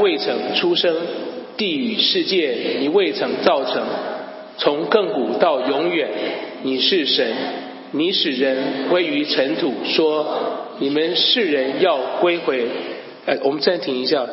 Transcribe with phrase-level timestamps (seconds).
[0.00, 0.94] 未曾出生，
[1.56, 3.82] 地与世界你未曾造成，
[4.56, 6.08] 从亘古到永远，
[6.62, 7.26] 你是神，
[7.92, 10.26] 你使人归于尘土，说
[10.78, 12.66] 你们世人要归回。
[13.26, 14.26] 哎，我们暂停一下，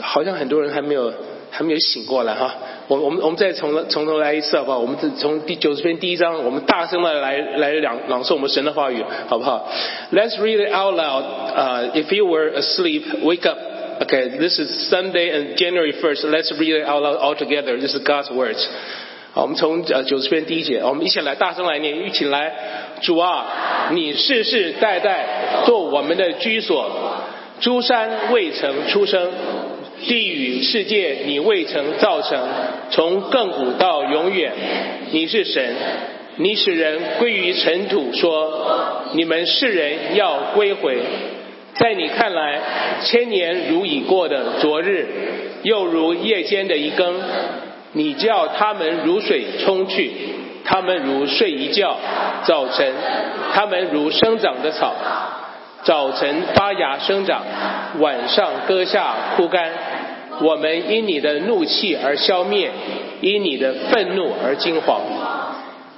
[0.00, 1.12] 好像很多人还没有
[1.50, 2.54] 还没有醒过来哈。
[2.88, 4.78] 我我们我们再从从头来一次好不好？
[4.78, 9.68] 我们从第九十篇第一章，我们大声的来来朗朗诵我们神的话语，好不好
[10.12, 11.24] ？Let's read it out loud.
[11.56, 13.58] Uh, if you were asleep, wake up.
[14.02, 16.24] Okay, this is Sunday and January 1st.
[16.24, 17.78] Let's read it out loud all together.
[17.78, 18.58] This is God's words.
[19.32, 22.52] 好，我们从呃九十篇第一节，我们一起来大声来念，一起来。
[23.00, 26.90] 主啊，你世世代代做我们的居所，
[27.60, 29.30] 诸山未曾出生，
[30.00, 32.48] 地与世界你未曾造成，
[32.90, 34.52] 从亘古到永远，
[35.12, 35.76] 你是神，
[36.38, 40.98] 你使人归于尘土，说你们世人要归回。
[41.82, 42.60] 在你看来，
[43.02, 45.04] 千年如已过的昨日，
[45.64, 47.20] 又如夜间的一更。
[47.90, 50.12] 你叫他们如水冲去，
[50.64, 51.96] 他们如睡一觉；
[52.44, 52.92] 早晨，
[53.52, 54.94] 他们如生长的草，
[55.82, 57.42] 早晨发芽生长，
[57.98, 59.72] 晚上割下枯干。
[60.40, 62.70] 我们因你的怒气而消灭，
[63.20, 65.00] 因你的愤怒而惊惶。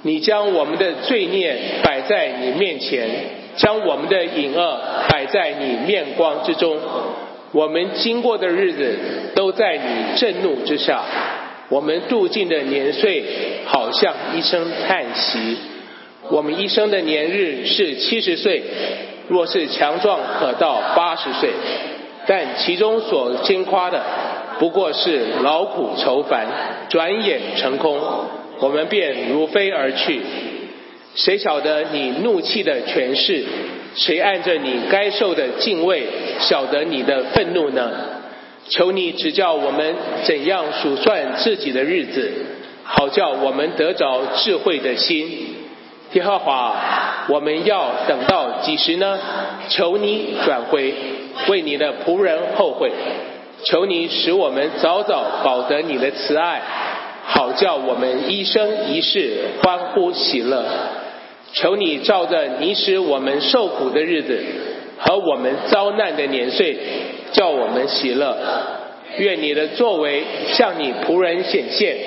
[0.01, 3.07] 你将我们的罪孽摆在你面前，
[3.57, 6.77] 将我们的隐恶摆在你面光之中。
[7.51, 8.97] 我们经过的日子
[9.33, 11.01] 都在你震怒之下。
[11.69, 13.23] 我们度尽的年岁，
[13.65, 15.57] 好像一声叹息。
[16.29, 18.61] 我们一生的年日是七十岁，
[19.27, 21.49] 若是强壮，可到八十岁。
[22.27, 24.01] 但其中所经夸的，
[24.59, 26.47] 不过是劳苦愁烦，
[26.89, 27.99] 转眼成空，
[28.59, 30.21] 我们便如飞而去。
[31.15, 33.43] 谁晓得你怒气的权势？
[33.95, 36.03] 谁按着你该受的敬畏，
[36.39, 37.89] 晓得你的愤怒呢？
[38.67, 42.29] 求你指教我们怎样数算自己的日子，
[42.83, 45.55] 好叫我们得着智慧的心。
[46.13, 49.17] 耶和华，我们要等到几时呢？
[49.69, 50.93] 求你转回，
[51.47, 52.91] 为你的仆人后悔。
[53.63, 56.61] 求你使我们早早保得你的慈爱，
[57.25, 60.65] 好叫我们一生一世欢呼喜乐。
[61.55, 64.43] 求你照着你使我们受苦的日子
[64.99, 66.77] 和我们遭难的年岁。
[67.31, 68.37] 叫我们喜乐，
[69.17, 70.23] 愿你的作为
[70.53, 71.97] 向你仆人显现，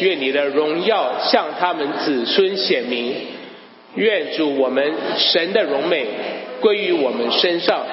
[0.00, 3.14] 愿你的荣耀向他们子孙显明，
[3.94, 6.04] 愿主我们神的荣美
[6.60, 7.86] 归于我们身上，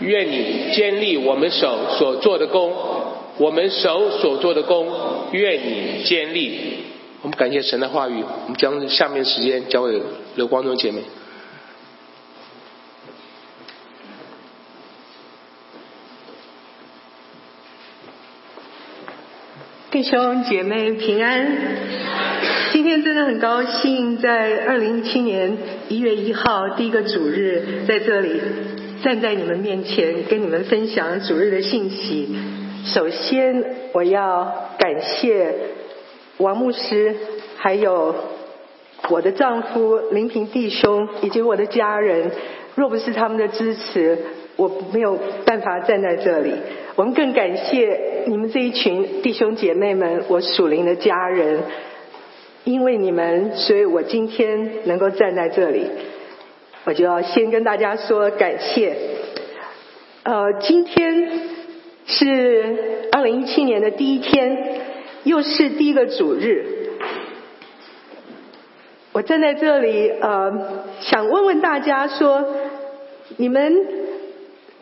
[0.00, 2.72] 愿你坚立我们手所做的功，
[3.38, 4.88] 我们手所做的功，
[5.30, 6.58] 愿你坚立。
[7.22, 10.00] 我们感谢神的话语，我们将下面时间交给
[10.36, 11.00] 刘光中姐妹。
[19.90, 21.48] 弟兄姐妹平安，
[22.70, 25.56] 今天真的很高兴，在二零一七年
[25.88, 28.38] 一月一号第一个主日，在这里
[29.02, 32.36] 站在你们面前，跟你们分享主日的信息。
[32.84, 33.64] 首先，
[33.94, 35.54] 我要感谢
[36.36, 37.16] 王牧师，
[37.56, 38.14] 还有
[39.08, 42.30] 我的丈夫林平弟兄，以及我的家人。
[42.74, 44.18] 若不是他们的支持，
[44.56, 46.52] 我没有办法站在这里。
[46.94, 51.60] 我们更感谢你们这一群弟兄姐妹们，我属灵的家人，
[52.64, 55.86] 因为你们，所以我今天能够站在这里。
[56.84, 58.94] 我就要先跟大家说感谢。
[60.22, 61.30] 呃，今天
[62.04, 64.82] 是二零一七年的第一天，
[65.24, 66.85] 又是第一个主日。
[69.16, 70.52] 我站在这里，呃，
[71.00, 72.44] 想问问大家说，
[73.38, 73.74] 你们。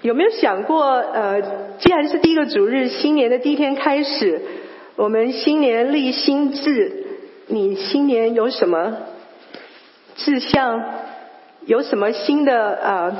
[0.02, 1.40] 有没有想过，呃，
[1.78, 4.42] 既然是第一个主日，新年的第一天开始，
[4.96, 7.06] 我们新年立新志，
[7.46, 8.96] 你新年有什么
[10.16, 10.82] 志向？
[11.64, 13.16] 有什么新的呃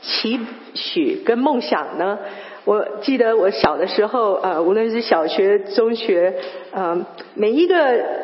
[0.00, 0.40] 期
[0.74, 2.18] 许跟梦想呢？
[2.64, 6.34] 我记得我小的时候，呃，无论是小学、中学，
[6.72, 7.76] 呃，每一个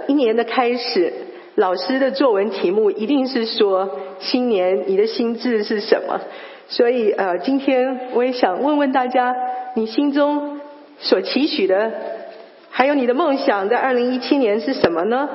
[0.08, 1.12] 一年的开始，
[1.56, 6.20] 老师的作文题目一定是说新年你的心智是什么？
[6.66, 9.34] 所以呃，今天我也想问问大家，
[9.74, 10.60] 你心中
[10.98, 11.92] 所期许的，
[12.70, 15.28] 还有你的梦想，在二零一七年是什么呢？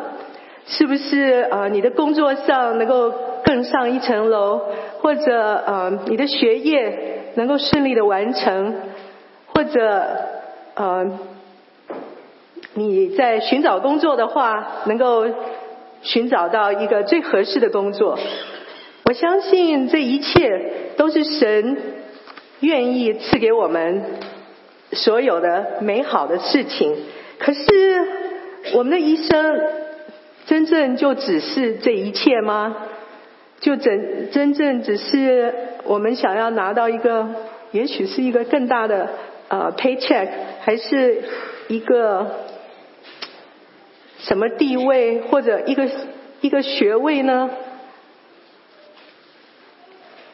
[0.65, 3.13] 是不是呃你的工作上能够
[3.43, 4.61] 更上一层楼，
[4.99, 8.75] 或者呃你的学业能够顺利的完成，
[9.47, 10.03] 或者
[10.75, 11.19] 呃
[12.73, 15.25] 你在寻找工作的话，能够
[16.01, 18.17] 寻找到一个最合适的工作？
[19.05, 20.61] 我相信这一切
[20.97, 21.77] 都是神
[22.59, 24.03] 愿意赐给我们
[24.91, 26.95] 所有的美好的事情。
[27.39, 27.61] 可是
[28.73, 29.61] 我们的一生
[30.45, 32.75] 真正就只是这一切吗？
[33.59, 35.53] 就真真正只是
[35.83, 37.27] 我们想要拿到一个，
[37.71, 39.09] 也许是一个更大的
[39.47, 40.27] 呃 paycheck，
[40.61, 41.23] 还是
[41.67, 42.25] 一个
[44.19, 45.89] 什么地位或者一个
[46.41, 47.49] 一个学位呢？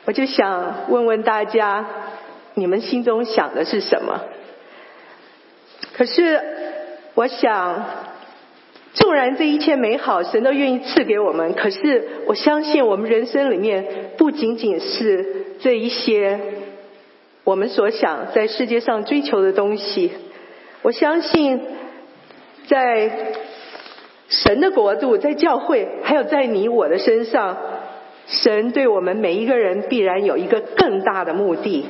[0.06, 1.86] 我就想问问大家，
[2.54, 4.22] 你们心中想的是什么？
[5.94, 6.42] 可是
[7.14, 7.86] 我想。
[8.98, 13.86] 纵然这一切美好，神都愿意赐给我们，可是我相信我们人生里面
[14.18, 16.40] 不仅仅是这一些
[17.44, 20.14] 我们所想在世界上追求的东西。
[20.82, 21.62] 我相信
[22.68, 23.12] 在
[24.30, 27.58] 神的国度，在教会，还有在你我的身上，
[28.28, 31.86] 神对我们每一个人必然有一个更大的目的。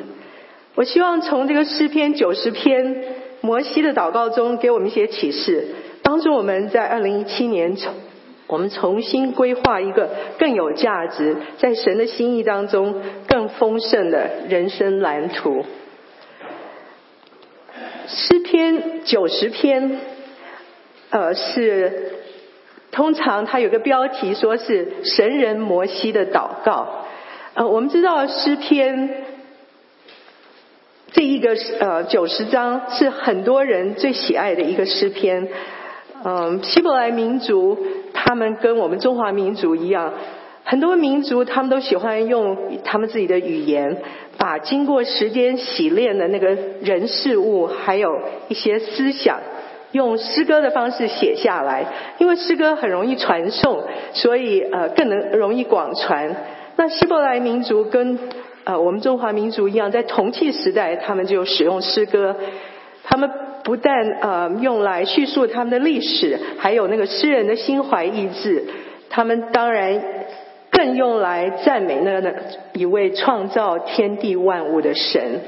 [0.75, 3.03] 我希望从这个诗篇九十篇
[3.39, 5.67] 摩西的祷告中，给我们一些启示。
[6.03, 7.93] 帮助我们在二零一七年重，
[8.45, 15.65] 我们重新规划一个更有价值，在神的心意当中更丰盛的人生蓝图。
[18.07, 19.99] 诗篇九十篇，
[21.15, 22.11] 呃，是
[22.91, 27.05] 通常它有个标题，说是神人摩西的祷告。
[27.53, 29.23] 呃，我们知道诗篇
[31.13, 35.47] 这一个呃九十章是很多人最喜爱的一个诗篇。
[36.25, 37.77] 嗯，希伯来民族
[38.13, 40.11] 他们跟我们中华民族一样，
[40.65, 44.01] 很多民族他们都喜欢用他们自己的语言，
[44.37, 48.19] 把经过时间洗练的那个人事物，还有
[48.49, 49.39] 一些思想，
[49.95, 51.85] 用诗歌的方式写下来。
[52.19, 53.81] 因为诗歌很容易传颂，
[54.13, 56.35] 所以呃更能容易广传。
[56.75, 58.19] 那希伯来民族跟
[58.65, 62.35] 呃我们中华民族一样，在铜器时代他们就使用诗歌，
[63.03, 63.31] 他们。
[63.65, 68.63] 不但呃用来叙述他们的历史，还有那个诗人的心怀意志，
[69.09, 69.99] 他们当然
[70.69, 72.35] 更用来赞美那个
[72.73, 75.41] 一位创造天地万物的神，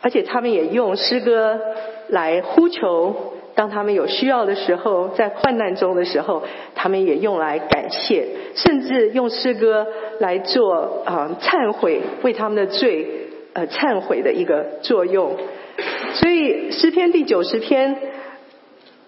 [0.00, 1.60] 而且他们也用诗歌
[2.08, 6.42] 来呼求，当他们有需要的时候，在患难中的时候，
[6.74, 9.86] 他们也用来感谢，甚至用诗歌
[10.20, 13.06] 来做啊忏悔，为他们的罪
[13.52, 15.36] 呃忏悔的一个作用。
[16.14, 17.96] 所以诗篇第九十篇，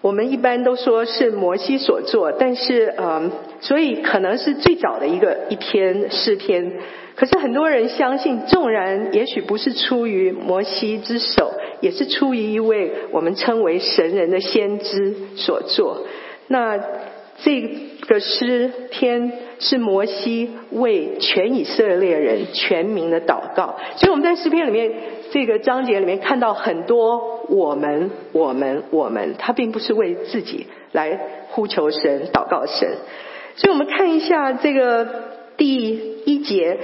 [0.01, 3.31] 我们一般都说是摩西所作，但是呃，
[3.61, 6.73] 所以可能是最早的一个一篇诗篇。
[7.15, 16.05] 可是很多人相信，纵然也许不是出于摩西之手，也是出于一位我们称为神人的先知所作。
[16.47, 16.79] 那
[17.43, 17.61] 这
[18.07, 23.75] 个诗篇是摩西为全以色列人全民的祷告。
[23.97, 24.91] 所以我们在诗篇里面。
[25.31, 31.19] 这个章节里面看到很多我们，我们，我们，他并不是为自己来
[31.49, 32.87] 呼求神、祷告神。
[33.57, 35.05] 所以我们看一下这个
[35.57, 36.77] 第一节，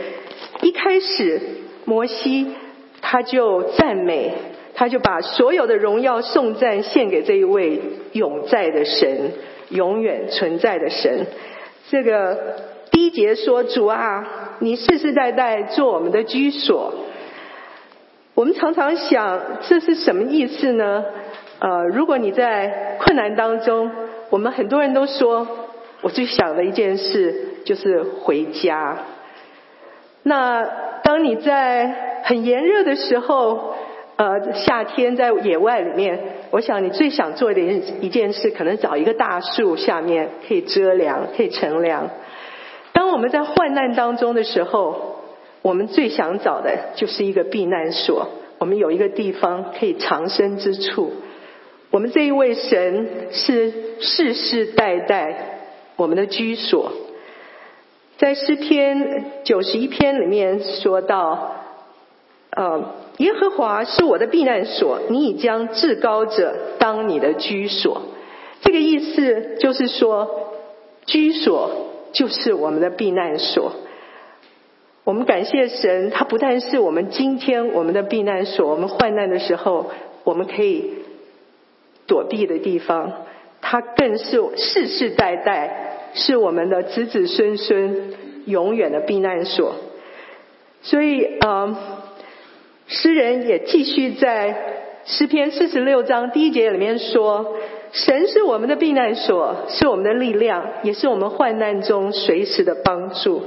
[0.64, 1.40] 一开始
[1.86, 2.48] 摩西
[3.00, 4.34] 他就赞美，
[4.82, 7.80] 他就把所有的荣耀颂赞献给这一位
[8.14, 9.32] 永在的神、
[9.70, 11.28] 永远存在的神。
[11.92, 12.56] 这个
[12.90, 16.96] 第一节说：“主啊，你世世代代做我们的居所。”
[18.34, 19.40] 我们常常想，
[19.70, 21.06] 这是什么意思呢？
[21.60, 23.92] 呃，如果你在困难当中，
[24.32, 25.48] 我们很多人都说，
[26.02, 28.98] 我最想的一件事就是回家。
[30.24, 30.68] 那
[31.04, 33.76] 当你在很炎热的时候，
[34.22, 36.20] 呃，夏天在野外里面，
[36.52, 42.08] 我想你最想做的一一件事，可能找一个大树下面可以遮凉，可以乘凉。
[42.94, 45.16] 当我们在患难当中的时候，
[45.64, 48.28] 我们最想找的就是一个避难所，
[48.60, 51.14] 我们有一个地方可以藏身之处。
[51.90, 55.64] 我们这一位神是世世代代
[55.96, 56.92] 我们的居所。
[58.20, 61.56] 在诗篇九十一篇里面说到，
[62.56, 68.02] 呃，耶和华是我的避难所，你已将至高者当你的居所。
[68.62, 70.50] 这个意思就是说，
[71.06, 71.72] 居所
[72.12, 73.72] 就是我们的避难所。
[75.04, 79.90] 我们感谢神，他不但是我们今天我们的避难所，我们患难的时候
[80.24, 80.94] 我们可以
[82.06, 83.14] 躲避的地方，
[83.62, 88.14] 他更是世世代代是我们的子子孙孙
[88.46, 89.74] 永远的避难所。
[90.84, 91.76] 所以，嗯，
[92.92, 94.54] 诗人也继续在
[95.06, 97.56] 诗篇四十六章第一节里面说
[97.94, 103.44] ：“神是我们的避难所，是我们的力量，也是我们患难中随时的帮助。”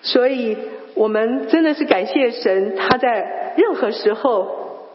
[0.00, 0.56] 所以
[0.94, 4.48] 我们真的是感谢神，他在任何时候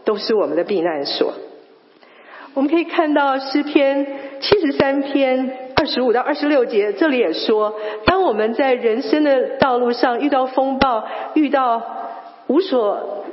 [0.04, 1.34] 都是我们的避难所。
[2.56, 4.08] 我们可以看到诗篇
[4.40, 12.00] 七十三篇二十五到二十六节，这里也说，当我们在人生的道路上遇到风暴、遇到
[12.52, 13.24] 无所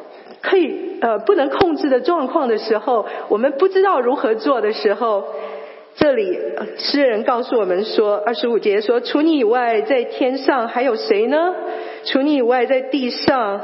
[0.40, 5.24] 可以呃不能控制的状况的时候，我们不知道如何做的时候，
[5.96, 6.38] 这里
[6.76, 11.54] 诗人告诉我们说，二十五节说：除你以外，在天上还有谁呢？
[12.04, 13.60] 除你以外，在地上。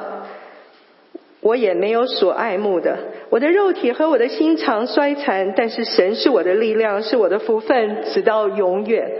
[1.40, 2.96] 我也没有所爱慕的，
[3.28, 9.12] 我的肉体和我的心肠衰残，但是神是我的力量，是我的福分，直到永远。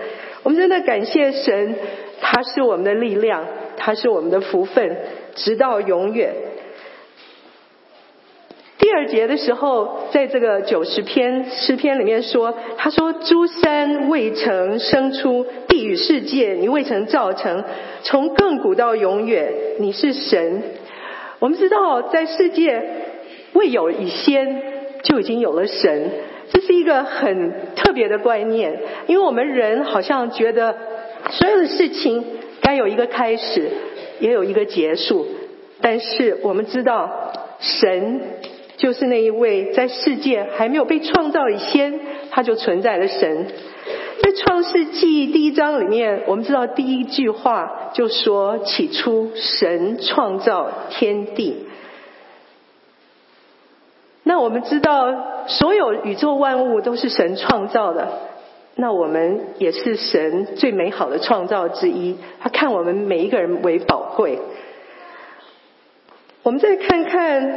[0.42, 1.74] 我们真的感谢神，
[2.22, 3.44] 他是我们的力量，
[3.76, 4.96] 他是我们的福分，
[5.34, 6.34] 直到永远。
[8.76, 17.64] 第二节的时候，在这个九十篇诗篇里面说，他说：“诸山未曾生出，地与世界你未曾造成，
[18.02, 20.62] 从亘古到永远，你是神。”
[21.40, 22.82] 我们知道，在世界
[23.54, 24.62] 未有以先，
[25.02, 26.10] 就已经有了神，
[26.50, 28.78] 这是一个很特别的观念。
[29.06, 30.76] 因为我们人好像觉得，
[31.30, 32.24] 所有的事情
[32.60, 33.70] 该有一个开始，
[34.21, 35.26] 也有一个结束。
[35.80, 38.21] 但是我们知道，神
[38.76, 43.47] 就是那一位在世界还没有被创造以先，他就存在的神。
[44.23, 51.66] 在创世纪第一章里面，我们知道第一句话就说：“起初神创造天地。”
[54.26, 58.09] 那我们知道，所有宇宙万物都是神创造的，
[58.76, 62.16] 那我们也是神最美好的创造之一。
[62.40, 64.40] 他看我们每一个人为宝贵。
[66.42, 67.56] 我们再看看。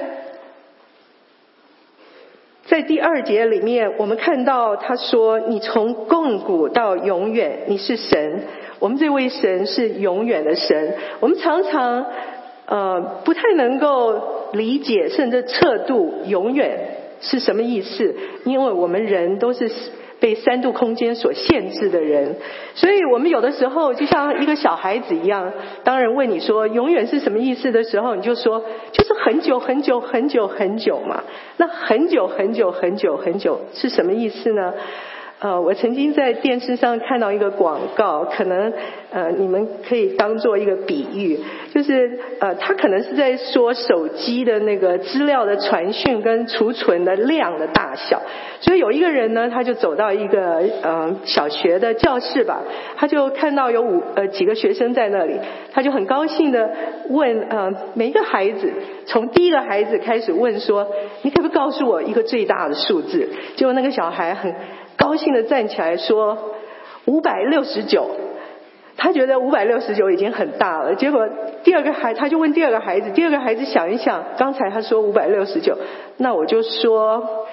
[2.67, 8.43] 在第二节里面，我们看到他说：“你从亘古到永远，你是神。
[8.77, 10.93] 我们这位神是永远的神。
[11.19, 12.05] 我们常常
[12.67, 16.77] 呃不太能够理解，甚至测度永远
[17.21, 19.71] 是什么意思，因为我们人都是。”
[20.19, 22.35] 被三度空间所限制的人，
[22.73, 31.23] 所以我们有的时候就像一个小孩子一样，当人问你说“永远是什么意思”的时候，你就说就是很久很久很久很久嘛。
[31.57, 34.73] 那很久很久很久很久是什么意思呢？
[35.39, 38.73] 呃，我曾经在电视上看到一个广告，可能
[39.11, 41.39] 呃你们可以当做一个比喻，
[41.71, 48.19] 就是呃他可能是在说手机的那个资料的传讯跟储存的量的大小。
[48.61, 52.63] 所以有一个人呢，他就走到一个呃小学的教室吧，
[52.95, 55.35] 他就看到有五呃几个学生在那里，
[55.71, 56.67] 他就很高兴的
[57.09, 58.73] 问呃每一个孩子，
[59.05, 60.87] 从第一个孩子开始问说，
[61.21, 63.29] 你可不可以告诉我一个最大的数字？
[63.55, 64.51] 结果那个小孩很。
[64.97, 66.55] 高兴的站起来说
[67.05, 68.09] ：“五百六十九。”
[68.99, 70.95] 他觉得五百六十九已经很大了。
[70.95, 71.29] 结果
[71.63, 75.77] 第二个孩，他就问第二个孩子，第二个孩子想一想，刚才他说五百六十九，
[76.17, 77.45] 那我就说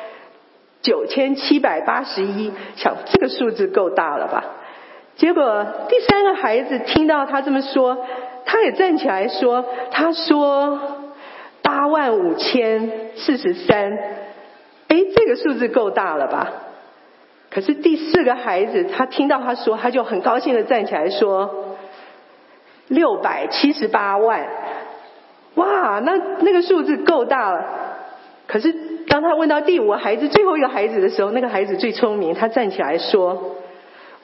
[0.80, 4.42] 九千七百八十一，想这个数字够大了吧？
[5.16, 8.06] 结果第三个孩子听到他这么说，
[8.46, 10.80] 他也站起来说：“他说
[11.60, 13.92] 八万五千四十三，
[14.88, 16.50] 哎，这个数字够大了吧？”
[17.54, 21.76] 可是第四个孩子，他听到他说，他就很高兴的站起来说
[22.88, 24.44] ：“六百七十八万，
[25.54, 27.64] 哇，那那个数字够大了。”
[28.48, 28.74] 可是
[29.06, 33.54] 当他问到第五个孩子、最后一个孩子的时候，那个孩子最聪明，他站起来说：“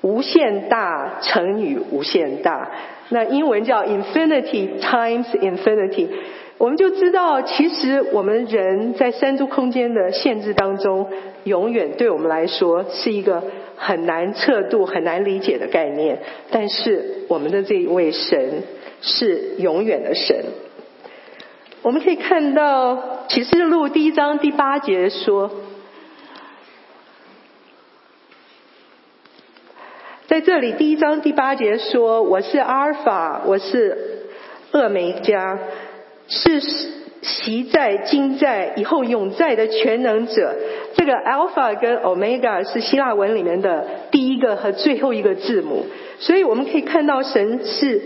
[0.02, 2.68] 无限大乘以无限大。”
[3.10, 6.08] 那英文叫 “infinity times infinity”。
[6.58, 11.08] 我们就知道，其实我们人在三度空间的限制当中，
[11.44, 13.42] 永远对我们来说是一个
[13.76, 16.18] 很难测度、很难理解的概念。
[16.50, 18.62] 但是我们的这一位神
[19.02, 20.44] 是永远的神。
[21.82, 25.50] 我们可以看到启示录第一章第八节说，
[30.26, 34.26] 在这里第一章第八节说：“我是阿尔法，我是
[34.72, 35.58] 厄梅加。”
[36.32, 36.60] 是
[37.22, 40.54] 习在、今在、以后永在的全能者。
[40.94, 45.84] 这个 Alpha 跟 Omega 是希腊文里面的第一个和最后一个字母，
[46.18, 48.02] 所以我们可以看到神是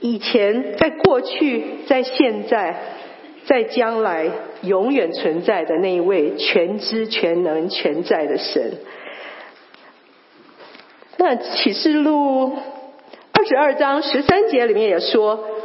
[0.00, 2.76] 以前、在过去、在现在、
[3.46, 4.26] 在将来
[4.62, 8.72] 永远存在的那一位全知、全能、全在的神。
[11.16, 12.56] 那启示录
[13.32, 15.57] 二十二章十三节里面也说。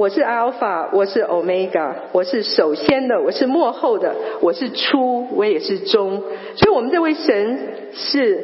[0.00, 6.22] 我是 Alpha，我是 Omega，我是首先的，我是末后的，我是初，我也是终。
[6.56, 7.58] 所以，我们这位神
[7.92, 8.42] 是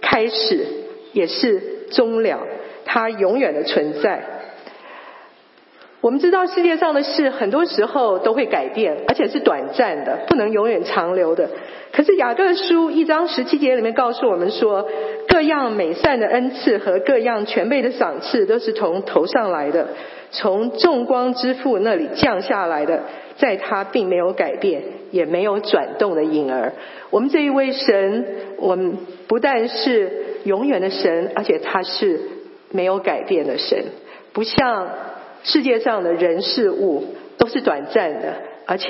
[0.00, 0.66] 开始，
[1.12, 2.38] 也是终了，
[2.86, 4.33] 他永远的存在。
[6.04, 11.48] 我们知道世界上的事很多时候都会改变，而且是短暂的，不能永远长留的。
[11.92, 14.86] 可是雅各书一章十七节里面告诉我们说，
[15.26, 19.88] 各样美善的恩赐和各样全备的赏赐都是从头上来的，
[20.30, 23.00] 从众光之父那里降下来的，
[23.38, 26.74] 在他并没有改变，也没有转动的影儿。
[27.08, 28.26] 我们这一位神，
[28.58, 30.12] 我们不但是
[30.44, 32.20] 永远的神，而且他是
[32.70, 33.82] 没有改变的神，
[34.34, 34.86] 不像。
[35.44, 38.34] 世界上的人事物都是短暂的，
[38.66, 38.88] 而且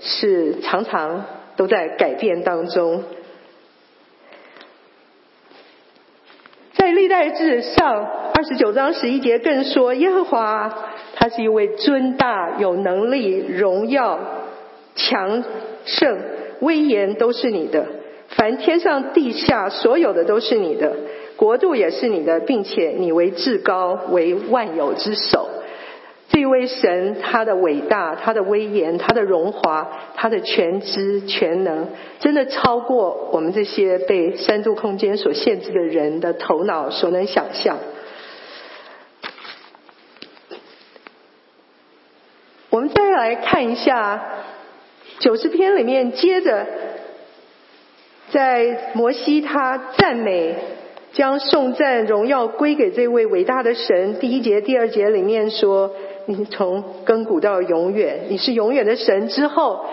[0.00, 1.24] 是常常
[1.56, 3.04] 都在改变当中。
[6.72, 14.18] 在历代志上二十九章十一节更说，耶和华他是一位尊大、有能力、荣耀、
[14.96, 15.44] 强
[15.84, 16.18] 盛、
[16.60, 17.84] 威严都是你的，
[18.28, 20.96] 凡天上地下所有的都是你的，
[21.36, 25.50] 国度也是你的，并且你为至高，为万有之首。
[26.40, 31.86] 这位神，他的伟大，他的威严，他的荣华，他的全知全能，
[32.18, 37.76] 真的超过我们这些被三度空间所限制的人的头脑所能想象。
[42.70, 44.24] 我们再来看一下
[45.18, 46.66] 九十篇里面，接着
[48.30, 50.54] 在摩西他赞美，
[51.12, 54.18] 将颂赞荣耀归给这位伟大的神。
[54.18, 55.94] 第一节、第二节里面说。
[56.26, 59.28] 你从亘古到永远，你是永远的神。
[59.28, 59.84] 之后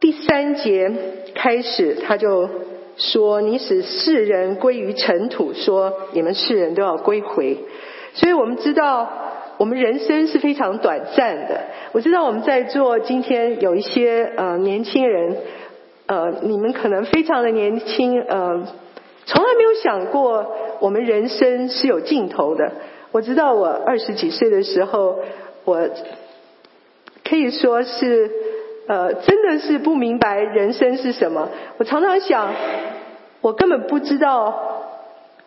[0.00, 0.90] 第三节
[1.34, 2.48] 开始，他就
[2.96, 7.58] 说：“你使世人归于尘土，说你们世人都要归回。”
[8.14, 9.08] 所以我们知道，
[9.58, 11.60] 我们人生是非常短暂的。
[11.92, 15.36] 我知道我们在座今天有一些呃年轻人，
[16.06, 18.62] 呃，你们可能非常的年轻，呃，
[19.26, 20.46] 从来没有想过
[20.80, 22.70] 我们人生是有尽头的。
[23.14, 25.20] 我知道我二十几岁的时候，
[25.64, 25.88] 我
[27.22, 28.28] 可以说是
[28.88, 31.48] 呃，真的是不明白人生是什么。
[31.76, 32.52] 我常常想，
[33.40, 34.82] 我根本不知道，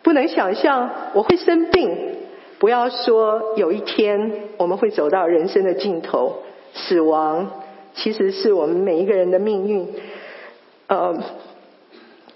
[0.02, 2.16] 不能想象我会生病。
[2.58, 6.38] 不要说有一天我们会走到人生的尽头，
[6.72, 7.50] 死亡
[7.92, 9.86] 其实是我们每一个人的命运。
[10.86, 11.14] 呃，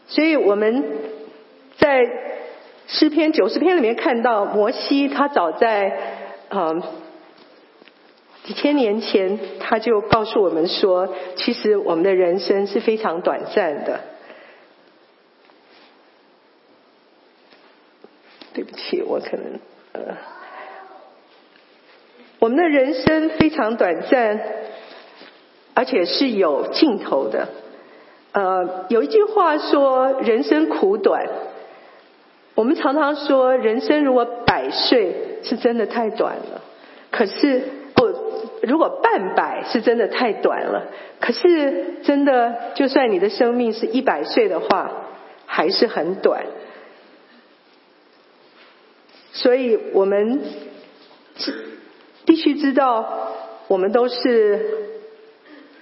[0.08, 0.84] 所以我们
[1.78, 2.02] 在。
[2.86, 5.96] 诗篇九十篇里面看到摩西，他早在
[6.50, 6.82] 嗯
[8.44, 14.00] 几千年前，他就告诉我们说，其实我们的人生是非常短暂的。
[18.52, 19.60] 对不起，我可能
[19.92, 20.16] 呃，
[22.38, 24.40] 我们的人生非常短暂，
[25.72, 27.48] 而且是有尽头的。
[28.32, 31.26] 呃，有一句话说，人生苦短。
[32.54, 36.60] 我们常常说，人生如果百岁是真的太短了。
[37.10, 37.62] 可是，
[37.94, 38.06] 不，
[38.62, 40.82] 如果半百是真的太短了。
[41.18, 44.90] 可是，真的，就算你的生命是一百岁的话，
[45.46, 46.44] 还是很短。
[49.32, 50.40] 所以我们
[52.26, 53.32] 必须知道，
[53.68, 54.90] 我们都是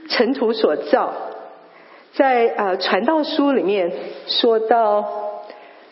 [0.08, 1.14] 尘土所造。
[2.12, 3.90] 在呃传道书里面
[4.28, 5.29] 说到。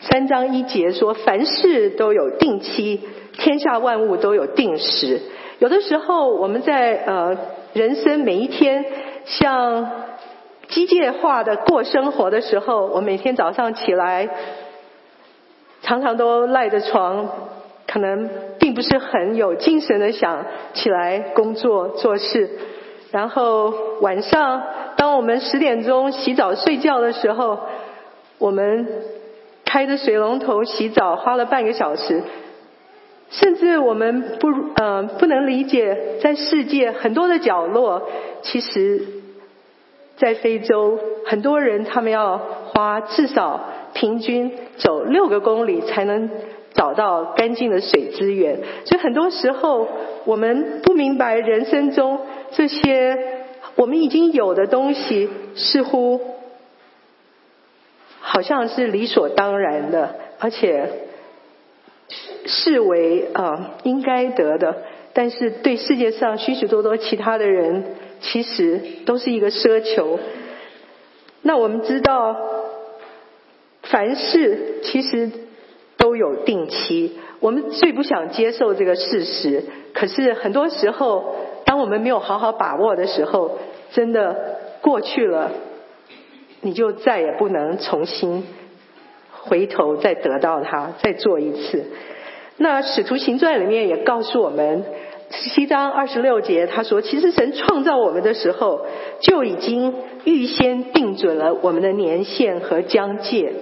[0.01, 3.01] 三章一节说：“凡事都有定期，
[3.33, 5.19] 天下万物都有定时。
[5.59, 7.37] 有的时候，我们在呃
[7.73, 8.85] 人生每一天
[9.25, 9.91] 像
[10.69, 14.29] 机械化的过生活的时候，我每天早上起来，
[15.81, 17.29] 常常都赖着床，
[17.85, 22.49] 可能并不是很有精神的想起来工作做事。
[23.11, 24.63] 然后晚上，
[24.95, 27.59] 当我们十点钟洗澡睡觉的时候，
[28.37, 28.87] 我们。”
[29.69, 32.23] 开着水龙头洗澡花了半个小时，
[33.29, 38.09] 甚至我们不呃不能理解，在世界很多的角落，
[38.41, 39.05] 其实，
[40.17, 43.61] 在非洲很多人他们要花至少
[43.93, 46.31] 平均走六个公里才能
[46.73, 49.87] 找到干净的水资源，所以很多时候
[50.25, 52.21] 我们不明白人生中
[52.53, 53.15] 这些
[53.75, 56.38] 我们已经有的东西似乎。
[58.39, 60.89] 好像是理所当然的，而且
[62.45, 64.77] 视为啊应该得的，
[65.11, 67.83] 但是对世界上许许多多其他的人，
[68.21, 70.17] 其实都是一个奢求。
[71.41, 72.33] 那我们知道，
[73.83, 75.29] 凡事其实
[75.97, 77.19] 都有定期。
[77.41, 83.59] 我们最不想接受这个事实，可是很多时候，当我们没有好好把握的时候，
[83.91, 85.51] 真的过去了。
[86.61, 88.43] 你就再也不能重新
[89.31, 91.85] 回头再得到它，再做一次。
[92.57, 94.83] 那《使徒行传》里面也告诉我们，
[95.29, 98.85] 七章二十六节，他说：“其实神创造我们的时候，
[99.21, 99.93] 就已经
[100.25, 103.53] 预先定准了我们的年限和疆界。”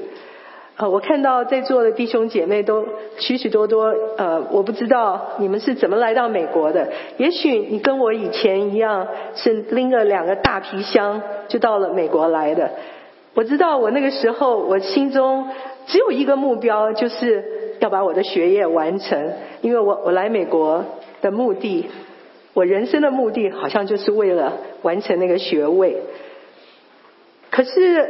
[0.77, 2.85] 呃，我看到在座的弟兄姐妹都
[3.17, 6.87] 许许多多，呃，我不知道你们是怎么来到美国的。
[7.17, 12.69] 也许你跟我以前一样，是拎了两个大皮箱就到了美国来的。
[13.33, 15.49] 我知道我那个时候，我心中
[15.87, 17.43] 只有一个目标，就是
[17.79, 20.85] 要把我的学业完成，因为我我来美国。
[21.19, 21.89] 的目的，
[22.53, 25.97] 我人生的目的好像就是为了完成那个学位。
[27.49, 28.07] 可是，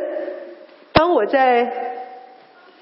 [0.91, 1.86] 当我在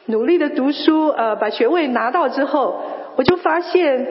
[0.08, 2.80] 努力的读书，呃，把学位拿到之后，
[3.16, 4.08] 我就发现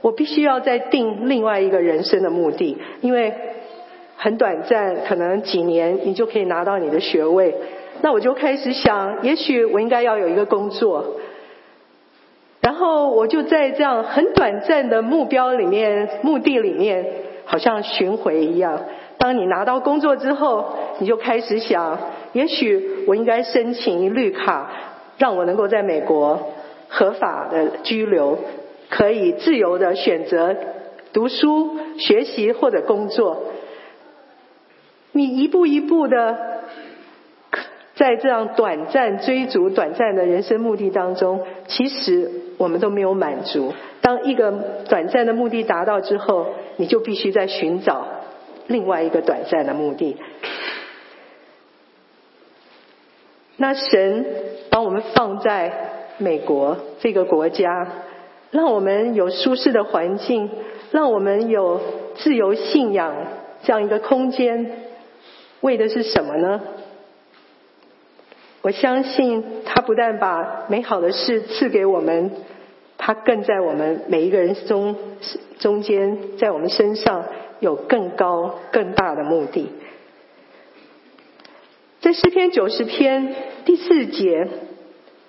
[0.00, 3.32] 我必须要再定另外一个人生的目的，因为
[4.16, 7.54] 很短暂，可能几年你就可以拿到你的学位。
[8.00, 11.16] 那我就开始想，也许我应该要有一个工作。
[12.60, 17.06] 然后我就在这样很短暂的目标里面、目的里面，
[17.44, 18.80] 好像巡回一样。
[19.18, 21.98] 当你拿到工作之后，你就开始想：
[22.32, 24.70] 也许我应该申请绿卡，
[25.18, 26.52] 让我能够在美国
[26.88, 28.38] 合法的居留，
[28.88, 30.56] 可以自由的选择
[31.12, 33.44] 读书、学习或者工作。
[35.12, 36.54] 你一步一步的。
[37.96, 43.72] 在这样短暂追逐、短暂的人生目的当中，其实我们都没有满足。
[44.00, 44.50] 当一个
[44.88, 48.04] 短暂的目的达到之后，你就必须在寻找
[48.66, 50.16] 另外一个短暂的目的。
[53.58, 54.26] 那神
[54.74, 55.72] 把我们放在
[56.18, 57.86] 美国这个国家，
[58.50, 60.50] 让我们有舒适的环境，
[60.90, 61.80] 让我们有
[62.16, 63.14] 自由信仰
[63.62, 64.72] 这样一个空间，
[65.60, 66.60] 为的是什么呢？
[68.62, 72.32] 我相信他不但把美好的事赐给我们，
[72.98, 74.96] 他更在我们每一个人中
[75.60, 77.26] 中间，在我们身上
[77.60, 79.70] 有更高更大的目的。
[82.04, 84.46] 在诗篇九十篇第四节，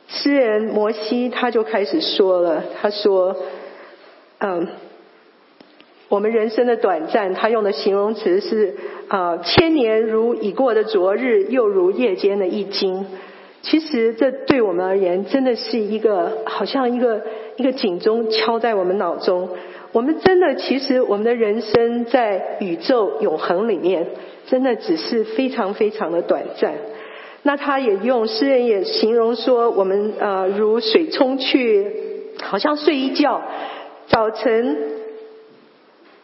[0.09, 3.33] 诗人摩西他就开始说了，他说
[4.39, 4.67] ：“嗯，
[6.09, 8.75] 我们人生的短暂，他用的形容词是
[9.07, 13.05] 啊，千年如已过的昨日，又如夜间的一经。”
[13.63, 17.21] 其实这对我们而言，真的是一个好像一个
[17.55, 19.47] 一个警钟敲在我们脑中。
[19.95, 24.05] 我们真的，其实我们的人生在宇宙永恒里面，
[24.45, 26.73] 真的只是非常非常的短暂。
[27.43, 31.89] 那他也用诗人也形容说，我们呃如水冲去，
[32.43, 33.41] 好像睡一觉，
[34.07, 34.77] 早晨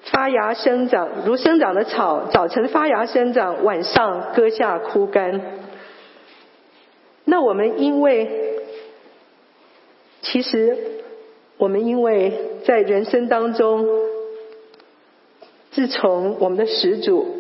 [0.02, 5.40] 发芽生长，如生长的草，早晨发芽生长，晚上割下枯干。
[7.24, 8.30] 那我们因为，
[10.22, 10.78] 其实
[11.62, 12.34] 我们因为
[12.66, 13.88] 在人生当中，
[15.70, 17.38] 自从我们的始祖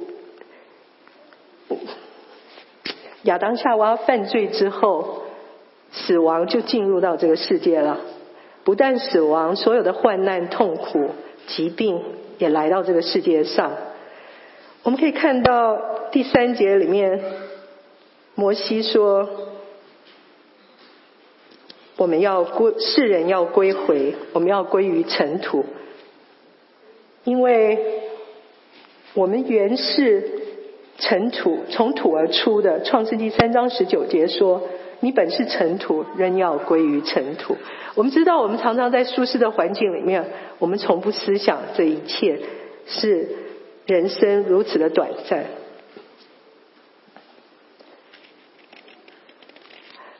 [3.23, 5.23] 亚当夏娃犯罪之后，
[5.91, 7.97] 死亡就进入到这个世界了。
[8.63, 11.09] 不但死亡，所有的患难、痛苦、
[11.47, 11.99] 疾病
[12.37, 13.71] 也来到这个世界上。
[14.83, 15.81] 我们可以看到
[16.11, 17.19] 第三节里面，
[18.35, 19.27] 摩西说。
[21.97, 25.65] 我们要归世人要归回，我们要归于尘土，
[27.23, 27.77] 因为
[29.13, 30.23] 我们原是
[30.97, 32.81] 尘土，从土而出的。
[32.81, 34.63] 创世纪三章十九节说
[35.01, 37.55] ：“你本是尘土，仍要归于尘土。”
[37.95, 40.25] 我们知道，我们常常在舒适的环境里面，
[40.59, 42.39] 我们从不思想这一切
[42.87, 43.27] 是
[43.85, 45.45] 人生如此的短暂。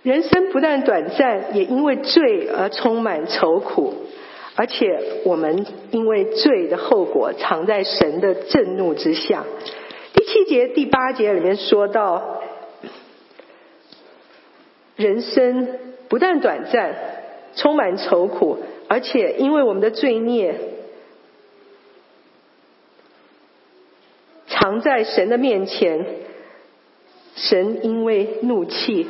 [0.04, 3.94] 人生不但短暂，也因为罪而充满愁苦，
[4.56, 9.46] 而且我们因为罪的后果藏在神的震怒之下。
[10.14, 12.42] 第七节、第八节里面说到，
[14.96, 15.68] 人生
[16.10, 16.96] 不但短暂，
[17.56, 20.56] 充满愁苦，而且因为我们的罪孽
[24.48, 26.06] 藏在神的面前，
[27.36, 29.08] 神因为怒气。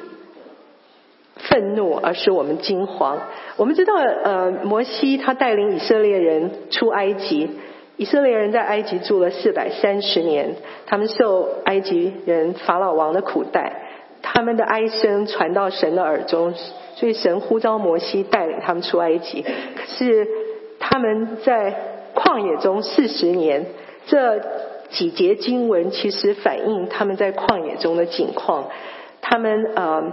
[1.49, 3.17] 愤怒，而使我们惊惶。
[3.57, 7.49] 我们知道，呃，摩西他带领以色列人出埃及，
[7.97, 13.73] 以色列人在埃及住了四百三十年，他们受埃及人法老王的苦待，
[14.21, 16.53] 他们的哀声传到神的耳中，
[16.95, 19.41] 所以神呼召摩西带领他们出埃及。
[19.41, 20.27] 可是
[20.79, 21.75] 他们在
[22.13, 23.65] 旷野中四十年，
[24.05, 24.39] 这
[24.89, 28.69] 几节经文其实反映他们在旷野中的境况。
[29.21, 30.11] 他们呃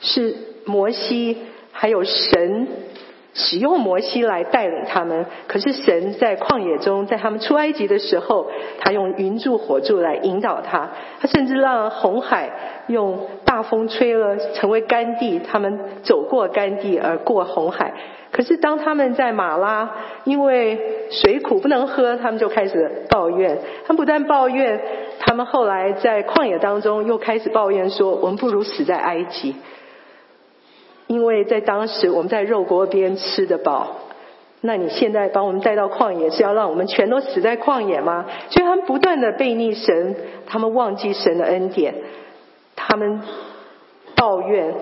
[0.00, 0.53] 是。
[0.64, 1.38] 摩西
[1.72, 2.68] 还有神
[3.34, 8.48] 使用摩西来带领他们，可是神在旷野中，在他们出埃及的时候，
[8.78, 12.50] 他用云柱火柱来引导他，他甚至让红海
[12.86, 17.92] 用大风吹了成为干地，他们走过干地而过红海。
[18.30, 19.90] 可是当他们在马拉，
[20.24, 23.58] 因为水苦不能喝，他们就开始抱怨。
[23.84, 24.80] 他们不但抱怨，
[25.18, 29.56] 他们后来在旷野当中又开始抱怨说：“我们不如死在埃及。”
[31.06, 33.96] 因为在当时我们在肉锅边吃得饱，
[34.62, 38.24] 那你现在把我们带到旷野，是要让我们全都死在旷野吗？
[38.48, 41.94] 所以他们不断的背逆神，他们忘记神的恩典，
[42.74, 43.20] 他们
[44.16, 44.74] 抱怨。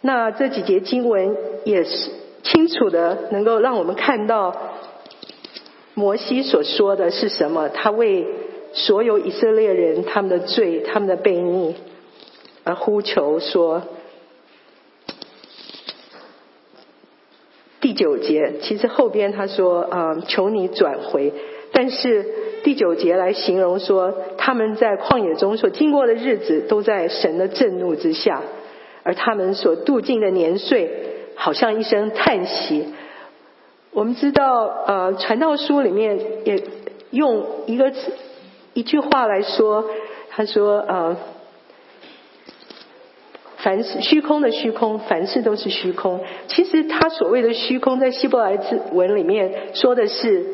[0.00, 2.10] 那这几节经文也是
[2.42, 4.52] 清楚的，能够让我们看到
[5.94, 7.68] 摩西所说的是什么。
[7.68, 8.26] 他为
[8.72, 11.76] 所有以色列人他们的罪、他们的背逆
[12.64, 13.82] 而呼求说。
[17.88, 21.32] 第九节，其实后边他说呃，求你转回。
[21.72, 22.22] 但是
[22.62, 28.42] 第九节来形容说，他们在旷野中所经过的日子，都在神的震怒之下，
[29.04, 30.90] 而他们所度尽的年岁，
[31.34, 32.84] 好像一声叹息。
[33.92, 36.62] 我们知道，呃，传道书里面也
[37.10, 37.90] 用一个
[38.74, 39.86] 一句话来说，
[40.28, 41.16] 他说，呃。
[43.58, 46.20] 凡是虚空的虚空，凡事都是虚空。
[46.46, 50.46] 其实他所谓的虚空，在希伯来字文里面说的是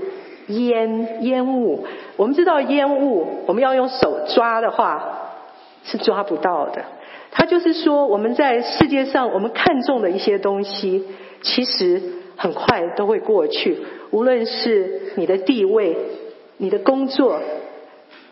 [0.46, 1.86] 烟烟雾。
[2.16, 5.32] 我们知道烟雾，我们要用手抓的话
[5.84, 6.82] 是抓不到的。
[7.30, 11.04] 他就是说，我们在世界上我们看重的一些东西，
[11.42, 12.00] 其实
[12.36, 13.78] 很快都会过去。
[14.12, 15.94] 无论是你的地位、
[16.56, 17.40] 你的工作、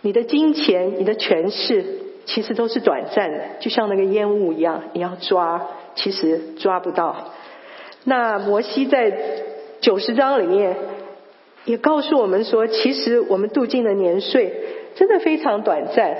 [0.00, 1.84] 你的金钱、你的权势。
[2.24, 5.60] 其实都是短暂的，就像那个烟雾一样，你要抓，
[5.94, 7.32] 其实抓不到。
[8.04, 9.12] 那摩西在
[9.80, 10.76] 九十章里面
[11.64, 14.54] 也告诉我们说，其实我们度尽的年岁
[14.94, 16.16] 真的非常短暂，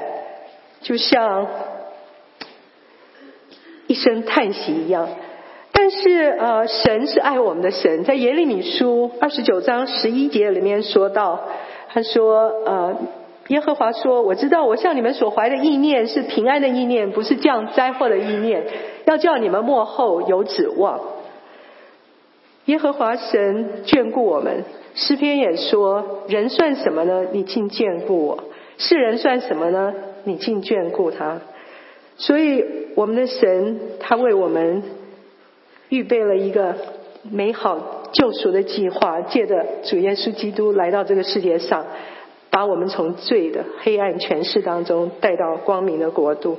[0.81, 1.47] 就像
[3.87, 5.09] 一声叹息一样。
[5.71, 11.41] 但是呃，神是爱我们的神，在耶利米书二十九章十一节里面说到，
[11.88, 12.97] 他说呃。
[13.48, 18.64] 耶和华说：“我知道，我向你们所怀的意念是平安的意念，不是降灾祸的意念，
[19.05, 21.00] 要叫你们幕后有指望。”
[22.66, 27.26] 耶和华神眷顾我们，诗篇也说：“人算什么呢？
[27.33, 28.38] 你竟眷顾我；
[28.78, 29.92] 世人算什么呢？
[30.22, 31.40] 你竟眷顾他。”
[32.16, 34.85] 所以，我们的神他为我们
[35.88, 36.76] 预备了一个
[37.28, 41.85] 美好救赎的计划，借着主耶稣基督来到这个世界上。
[42.53, 46.59] 把我们从罪的黑暗权势当中带到光明的国度。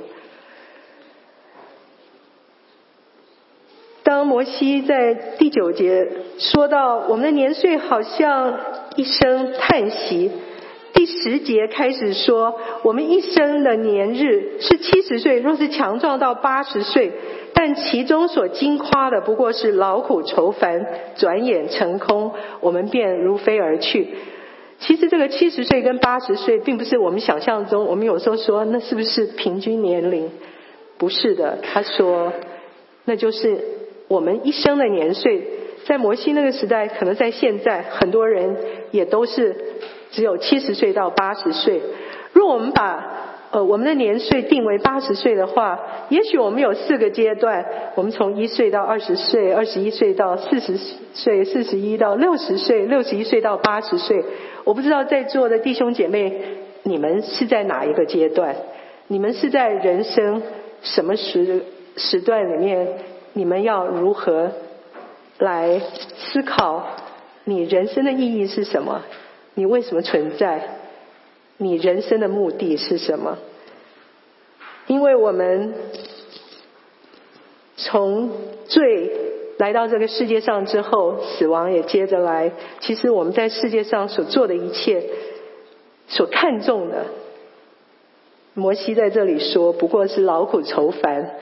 [4.02, 6.06] 当摩西在第九节
[6.38, 8.58] 说到我们的年岁好像
[8.96, 10.32] 一声叹息，
[10.92, 17.12] 第十节开始说我们一生的年日是七十岁，若是强壮到八十岁，
[17.54, 24.08] 但其中所惊夸的不过是劳苦愁烦，转眼成空，我们便如飞而去。
[24.86, 27.86] 其实这个七十岁跟八十岁，并不是我们想象中。
[27.86, 30.30] 我们有时候说，那是不是平均年龄？
[30.98, 32.32] 不是的，他说，
[33.06, 33.58] 那就是
[34.08, 35.42] 我们一生的年岁。
[35.86, 38.56] 在摩西那个时代，可能在现在，很多人
[38.90, 39.56] 也都是
[40.10, 41.80] 只有七十岁到八十岁。
[42.32, 43.13] 若我们把
[43.54, 47.64] 呃我们的年岁定为八十岁的话，也许我们有四个阶段：
[47.94, 50.76] 我们从一岁到二十岁，二十一岁到四十
[51.12, 54.24] 岁，四十一到六十岁，六十一岁到八十岁。
[54.64, 56.32] 我不知道在座的弟兄姐妹，
[56.82, 58.56] 你们是在哪一个阶段？
[59.06, 60.42] 你们是在人生
[60.82, 61.62] 什么时
[61.96, 62.88] 时段里面？
[63.34, 64.50] 你们要如何
[65.38, 65.80] 来
[66.16, 66.86] 思考
[67.44, 69.02] 你人生的意义是什么？
[69.54, 70.60] 你为什么存在？
[71.56, 73.38] 你人生的目的是什么？
[74.86, 75.74] 因为我们
[77.76, 78.30] 从
[78.66, 79.32] 最。
[79.56, 82.50] 来到这个世界上之后，死亡也接着来。
[82.80, 85.04] 其实我们在世界上所做的一切，
[86.08, 87.04] 所看重的，
[88.52, 91.36] 摩西在这里说，不过是劳苦愁烦。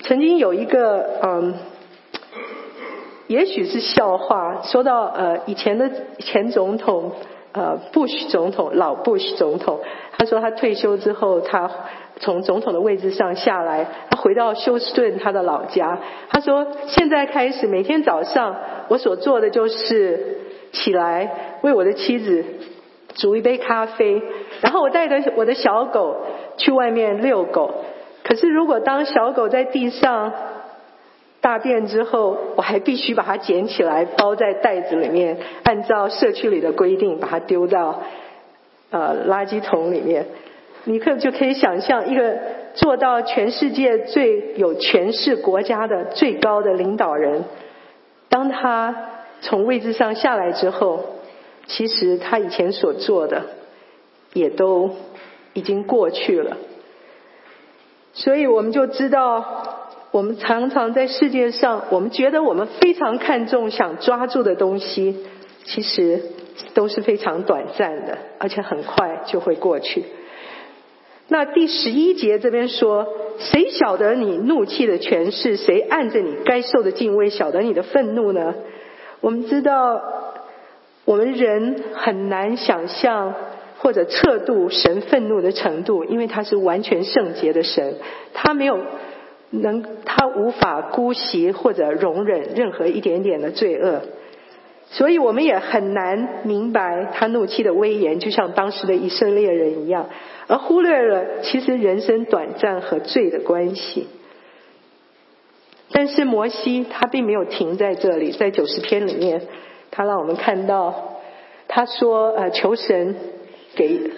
[0.00, 1.54] 曾经有一个嗯，
[3.26, 7.12] 也许是笑话，说到呃以前的前总统
[7.52, 9.80] 呃布什总统老布什总统，
[10.16, 11.70] 他说他退休之后他。
[12.22, 15.98] 从总统的位置上下来，他回到休斯顿他的老家。
[16.28, 18.56] 他说：“现在开始，每天早上
[18.88, 20.36] 我所做的就是
[20.70, 22.44] 起来为我的妻子
[23.14, 24.20] 煮一杯咖啡，
[24.60, 26.14] 然后我带着我的小狗
[26.58, 27.72] 去外面遛狗。
[28.22, 30.30] 可是如果当小狗在地上
[31.40, 38.02] 大便之后，我还必须把它捡起来，包在袋子里面，按照社区里的规定，把它丢到
[38.90, 40.26] 呃垃圾桶里面。
[40.84, 42.36] 你可就可以想象，一个
[42.74, 47.44] 做到全世界最有权势国家的最高的领导人，
[48.28, 48.94] 当他
[49.40, 51.04] 从位置上下来之后，
[51.66, 53.44] 其实他以前所做的
[54.34, 54.90] 也都
[55.54, 56.58] 已经过去了。
[58.12, 59.79] 所以我们就知道。
[60.12, 65.16] 我们常常在世界上，我们觉得我们非常看重、想抓住的东西，
[65.64, 66.20] 其实
[66.74, 70.04] 都是非常短暂的，而且很快就会过去。
[71.28, 73.06] 那第十一节这边说
[73.38, 75.56] ：“谁晓得你怒气的权势？
[75.56, 78.54] 谁按着你该受的敬畏晓得你的愤怒呢？”
[79.22, 80.02] 我们知道，
[81.04, 83.32] 我们人很难想象
[83.78, 87.94] 或者测度神愤怒的程度，因为他是完全圣洁的神，
[88.34, 88.80] 他没有。
[89.50, 94.02] 能，他无法姑息或者容忍任何一点点的罪恶，
[94.90, 100.08] 所以我们也很难明白他怒气的威严，就像当时的以色列人一样，
[100.46, 104.06] 而忽略了其实人生短暂和罪的关系。
[105.92, 109.42] 但是摩西他并没有停在这里，在九十篇里面，
[109.90, 111.18] 他让我们看到，
[111.66, 113.16] 他说呃求神
[113.74, 114.12] 给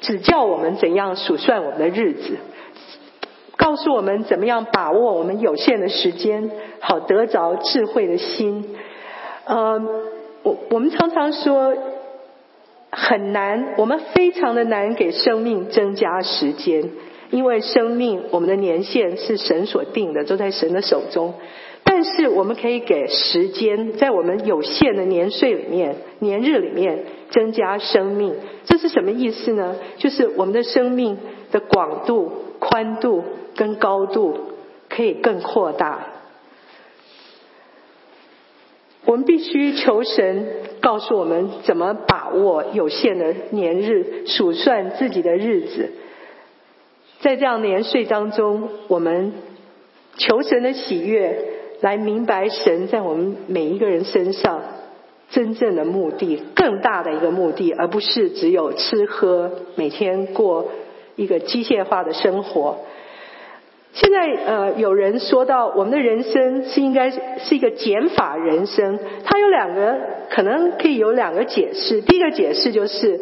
[0.00, 2.36] 指教我们怎样数算我们的日子。
[3.66, 8.76] 告诉我们怎么样把握我们有限的时间，好得着智慧的心。
[9.44, 9.82] 呃，
[10.44, 11.74] 我我们常常说
[12.92, 16.90] 很难，我们非常的难给生命增加时间，
[17.30, 21.34] 因为生命我们的年限是神所定的，都在神的手中。
[21.84, 28.34] 但是我们可以给时间，在我们有限的年岁里面、年日里面增加生命。
[28.64, 29.76] 这是什么意思呢？
[29.98, 31.16] 就是我们的生命
[31.50, 33.24] 的广度、宽度。
[33.58, 34.38] 跟高度
[34.86, 36.08] 可以更扩大。
[39.06, 40.48] 我们必须求神
[40.82, 45.90] 告诉我们怎么把握有限的年日，数算自己的日子。
[47.20, 49.32] 在这样年岁当中，我们
[50.16, 51.36] 求神的喜悦，
[51.80, 54.62] 来明白神在我们每一个人身上
[55.30, 60.68] 真正的目的，更大的一个目的，而不是只有吃喝，每天过
[61.16, 62.78] 一个机械化的生活。
[63.92, 69.96] 现在呃，有人说到我们的人生是应该是一个减法人生，它有两个
[70.28, 72.02] 可能可以有两个解释。
[72.02, 73.18] 第一个解释就是，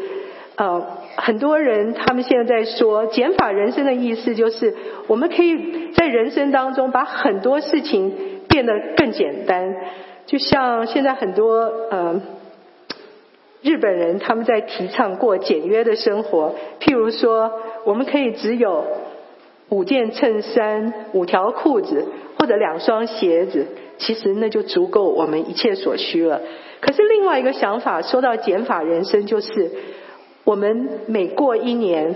[0.57, 0.85] 呃，
[1.17, 4.75] 很多人他们现在在说减法人生的意思就是，
[5.07, 8.13] 我们可以在人生当中把很多事情
[8.49, 9.77] 变得更简单，
[10.27, 12.21] 就像现在很多呃
[13.63, 17.53] 日本人他们在提倡过简约的生活，譬如说
[17.85, 18.85] 我们可以只有。
[19.71, 22.05] 五件衬衫、五条裤子
[22.39, 26.43] 或者两双鞋子，其实那就足够我们一切所需了。
[26.81, 29.73] 可是另外一个想法，说到减法人生，就是
[30.45, 32.15] 我们每过一年，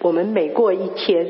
[0.00, 1.26] 我们每过一天，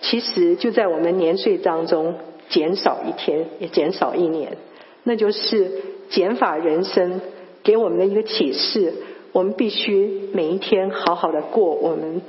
[0.00, 2.14] 其实就在我们年岁当中
[2.48, 4.56] 减少一天，也减少一年。
[5.02, 7.20] 那就是减法人生
[7.62, 8.94] 给我们的一个启示：
[9.32, 12.22] 我们必须每一天好好的过我们。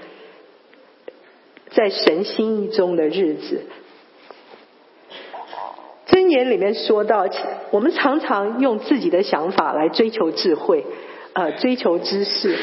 [1.71, 3.63] 在神心意中的日子，
[6.08, 7.27] 箴言里面说到，
[7.71, 10.86] 我们常常用自己的想法来追求智慧，
[11.36, 12.56] 呃，追求知识，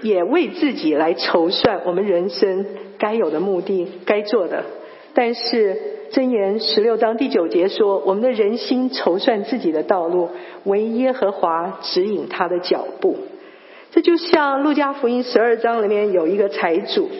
[0.00, 2.64] 也为自己来筹算我们人生
[2.96, 4.64] 该有的目的、该做的。
[5.12, 10.30] 但是箴言十六章第九节说，我们的人心筹算自己的道路，
[10.64, 13.18] 唯耶和华指引他的脚步。
[13.92, 17.10] 这就像路加福音十二章里面有一个财主。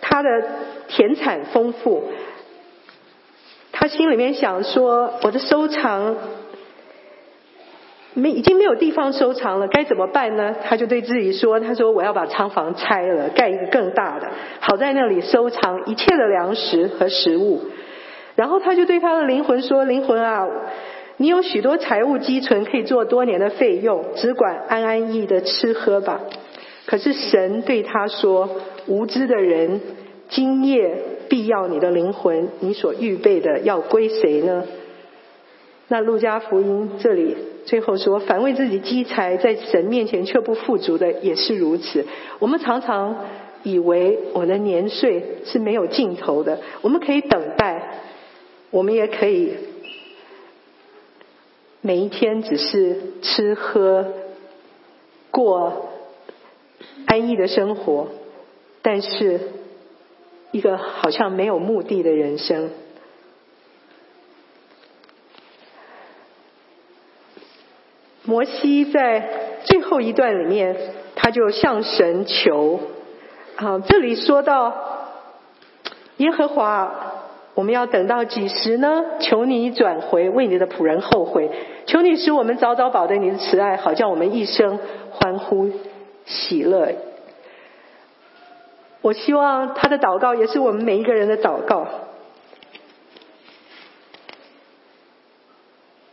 [0.00, 0.28] 他的
[0.88, 2.02] 田产丰富，
[3.70, 6.16] 他心里面想说：“我的收藏
[8.14, 14.28] 没已经没有地方收藏了，该怎么办呢？”他就对自己说：“他说我要把仓房拆了，盖一个更大的，
[14.60, 17.60] 好在那里收藏一切的粮食和食物。”
[18.36, 20.48] 然后他就对他的灵魂说：“灵魂啊，
[21.16, 26.20] 你有许多财物积存，可以做多年的费用，只管安安逸逸的吃喝吧。”
[26.86, 28.48] 可是神对他说
[28.86, 29.80] ：“无知的人。”
[30.28, 30.96] 今夜
[31.28, 34.64] 必要你的灵魂，你所预备的要归谁呢？
[35.92, 37.36] 那路加福音这里
[37.66, 42.06] 最后说，凡为自己积财，在神面前却不富足的，也是如此。
[42.38, 43.26] 我们常常
[43.62, 48.00] 以为我的年岁是没有尽头的，我们可以等待，
[48.70, 49.52] 我们也可以
[51.82, 54.06] 每一天只是吃喝
[55.30, 55.90] 过
[57.04, 58.08] 安逸的生活，
[58.80, 59.40] 但是。
[60.54, 62.68] 一个好像没有目的的人生，
[68.32, 69.28] 摩西在
[69.62, 70.74] 最后一段里面，
[71.14, 72.80] 他就向神求。
[73.56, 74.72] 啊，这里说到
[76.16, 76.90] 耶和华，
[77.52, 79.04] 我们要等到几时呢？
[79.20, 81.50] 求你转回，为你的仆人后悔。
[81.84, 84.78] 求你使我们早早保得你的慈爱，好叫我们一生
[85.10, 85.68] 欢呼
[86.24, 86.94] 喜乐。
[89.02, 91.86] 我希望他的祷告也是我们每一个人的祷告，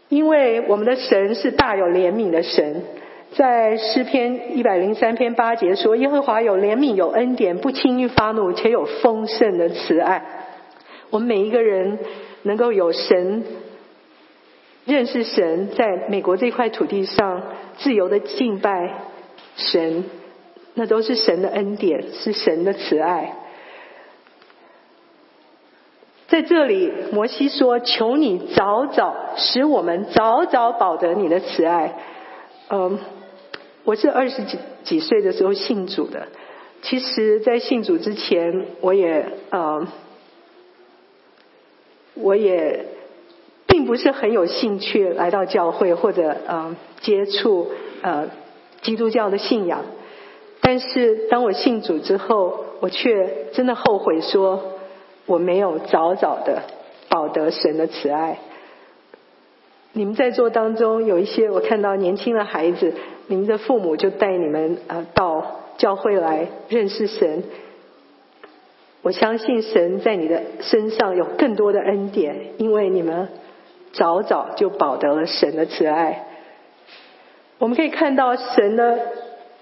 [0.09, 2.83] 因为我们的神是大有怜悯的神。
[3.31, 10.23] 在诗篇一百零三篇八节说：“耶和华有怜悯，有恩典，不轻易发怒，且有丰盛的慈爱。”
[11.11, 11.99] 我们每一个人
[12.41, 13.43] 能够有神
[14.85, 17.43] 认识神，在美国这块土地上
[17.77, 18.95] 自由的敬拜
[19.55, 20.05] 神，
[20.73, 23.35] 那都是神的恩典，是神的慈爱。
[26.29, 31.95] 在这里，摩西说：“求你早早使我们早早保得你的慈爱。”
[32.69, 32.99] 嗯。
[33.85, 36.27] 我是二十几几岁的时候信主的，
[36.83, 39.87] 其实，在信主之前，我也呃，
[42.13, 42.85] 我也
[43.65, 47.71] 并不是很有兴趣来到教会或者呃接触
[48.03, 48.29] 呃
[48.83, 49.81] 基督教的信仰。
[50.61, 54.73] 但是，当我信主之后，我却真的后悔说
[55.29, 56.63] 我没有早早的
[57.07, 58.39] 保得神的慈爱。
[59.93, 62.93] 你们在座当中有一些，我看到年轻的孩子。
[63.27, 67.43] 你们的父母就带你们啊到教会来认识神。
[69.03, 73.29] 我相信神在你的身上有更多的恩典，因为你们
[73.93, 76.25] 早早就保得了神的慈爱。
[77.59, 78.99] 我们可以看到神的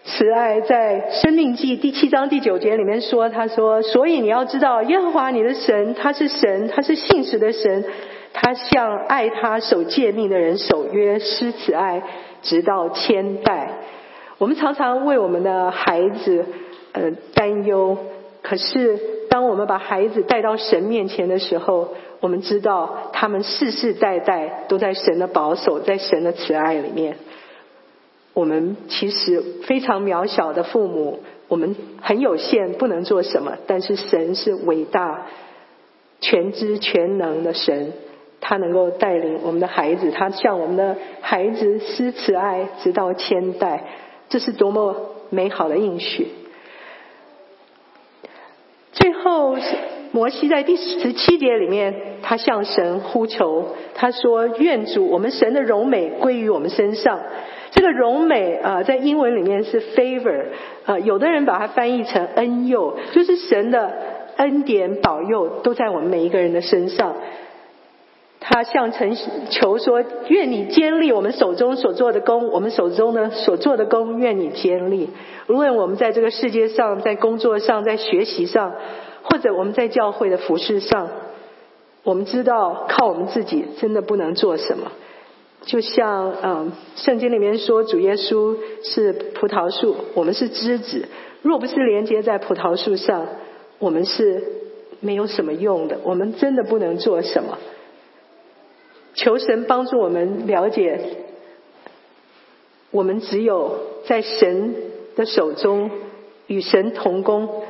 [0.08, 7.84] 慈爱在《生命记》第七章第九节里面说：“他说，所以你要知道，耶和华你的神，他是神，他是信实的神，
[8.32, 12.01] 他向爱他守诫命的人守约施慈爱。”
[12.41, 13.80] 直到千代，
[14.38, 16.45] 我们常常为我们的孩子
[16.93, 17.97] 呃担忧。
[18.41, 18.97] 可是，
[19.30, 21.89] 当我们把孩子带到神面前的时候，
[22.22, 27.18] 我们知道他们世世代代都在神的保守，在神的慈爱里面。
[28.38, 33.58] 我们其实非常渺小的父母，我们很有限，不能做什么。
[33.66, 35.26] 但是神是伟大、
[36.22, 37.94] 全知全能的神。
[38.40, 43.86] 他能够带领我们的孩子，他向我们的孩子施慈爱，直到千代，
[44.30, 46.28] 这是多么美好的应许！
[48.92, 49.58] 最后，
[50.12, 57.20] 摩西在第十七节里面，他向神呼求，他说：“愿主我们神的荣美归于我们身上。”
[57.72, 60.45] 这个荣美啊，在英文里面是 favor，
[60.86, 63.91] 啊，有的人把它翻译成恩佑，就是神的
[64.38, 67.15] 恩典保佑都在我们每一个人的身上。
[68.39, 69.18] 他向神
[69.49, 75.09] 求说：“愿你坚立我们手中所做的功，我们手中呢所做的功，愿你坚立。
[75.49, 78.74] 无论我们在这个世界上，在工作上，在学习上，
[79.24, 81.09] 或者我们在教会的服饰上，
[82.03, 84.91] 我们知道靠我们自己真的不能做什么。
[85.66, 91.08] 就像嗯，圣经里面说，主耶稣是葡萄树，我们是枝子。
[91.41, 93.28] 若不是连接在葡萄树上，
[93.80, 94.43] 我们是
[94.99, 95.99] 没有什么用的。
[96.03, 97.58] 我们真的不能做什么。”
[99.14, 100.99] 求神帮助我们了解，
[102.91, 104.76] 我们只有在神
[105.16, 105.89] 的手中
[106.45, 107.64] 与神同工，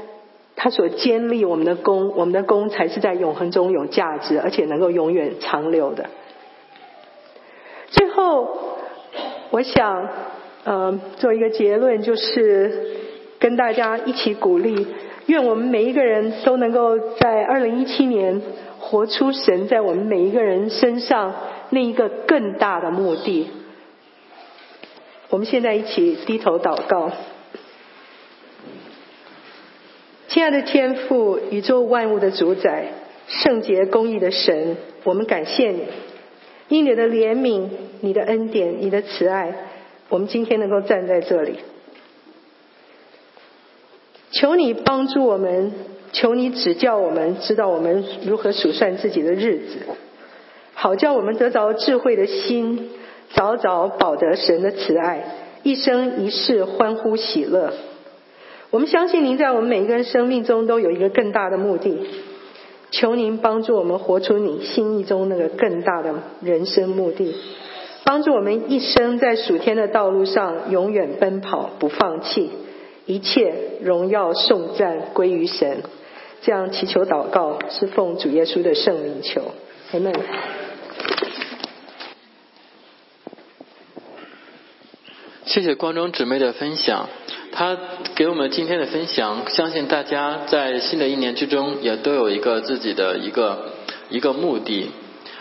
[0.55, 6.09] 他所建立我们的功，我们的功才是在永恒中有价值，而且能够永远长留的。
[7.89, 8.77] 最后，
[9.49, 10.09] 我想，
[10.63, 12.97] 呃，做一个结论，就是
[13.39, 14.87] 跟大家一起鼓励，
[15.27, 18.41] 愿我们每一个人都能够在二零一七年。
[18.79, 21.33] 活出神在我们每一个人身上
[21.71, 23.49] 那一个更大的目的。
[25.29, 27.11] 我们现在一起低头祷告，
[30.29, 32.85] 亲爱的天父，宇宙万物的主宰，
[33.27, 35.83] 圣洁公义的神，我们感谢你，
[36.67, 37.69] 因你的怜悯、
[38.01, 39.53] 你的恩典、你的慈爱，
[40.09, 41.55] 我们今天能够站在这里。
[44.31, 45.71] 求你帮助我们。
[46.13, 49.75] 求你指教我们，知道我们如何数算自己的日子，
[50.73, 52.89] 好叫我们得着智慧的心，
[53.33, 55.25] 早早保得神的慈爱，
[55.63, 57.73] 一生一世欢呼喜乐。
[58.71, 62.07] 我们相信您在我们每一个人生命中都有一个更大的目的，
[62.91, 67.35] 求您帮助我们活出你心意中那个更大的人生目的，
[68.03, 72.49] 帮助我们一生在属天的道路上永远奔跑，不放弃，
[73.05, 75.83] 一切荣耀颂赞归于神，
[76.41, 79.41] 这样祈求祷告，是奉主耶稣的圣灵求。
[79.91, 80.13] 我们。
[85.45, 87.09] 谢谢光中姊妹的分享。
[87.57, 87.75] 他
[88.13, 93.71] 给我们今天的分享，相信大家在新的一年之中也都有一个自己的一个
[94.11, 94.91] 一个目的。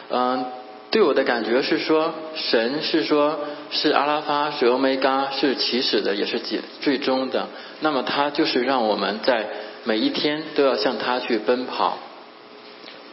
[0.09, 0.47] 嗯、
[0.91, 3.41] 对我的感觉是说，神是说
[3.71, 7.49] 是阿拉法，是欧米伽，是起始的，也是最最终的。
[7.81, 9.45] 那么他就是让我们在
[9.85, 11.99] 每一天都要向他去奔跑，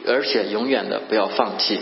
[0.08, 1.78] 而且永远的不要放弃。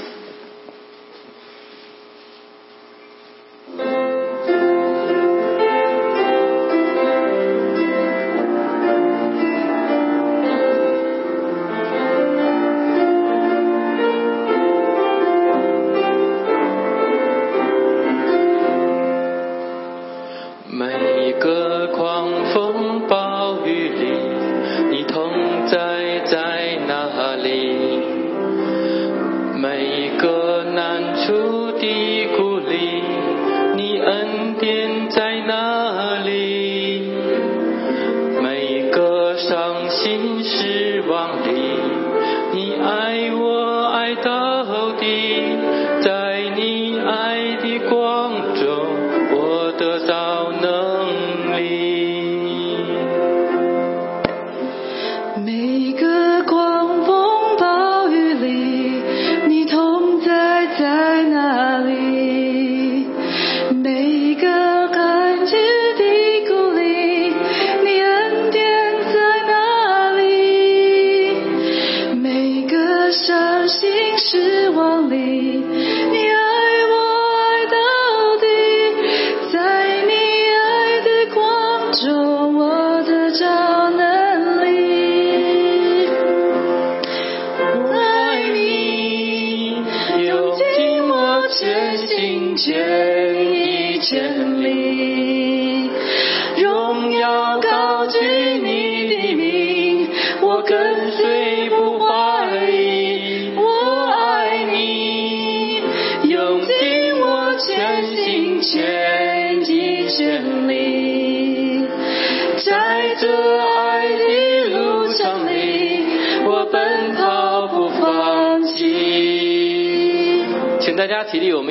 [32.01, 32.60] Hare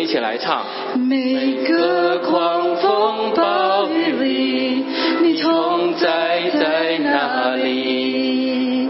[0.01, 0.65] 一起来唱。
[0.97, 4.85] 每个狂风暴雨里，
[5.23, 8.89] 你同在在哪里？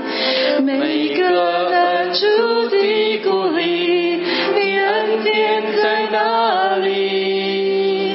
[0.63, 4.23] 每个难处的孤里，
[4.55, 8.15] 你安典在哪里？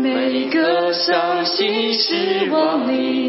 [0.00, 3.19] 每个伤心失望里。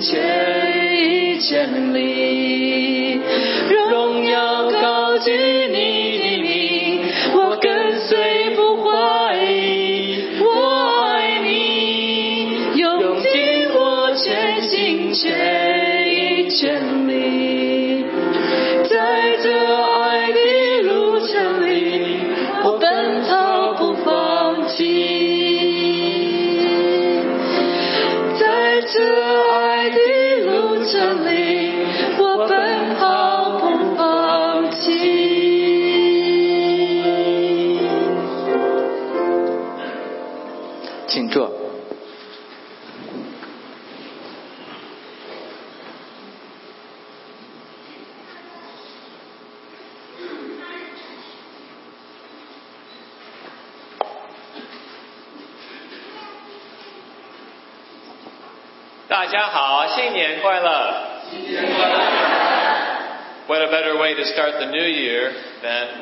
[0.00, 0.16] 千
[0.72, 2.27] 里千里。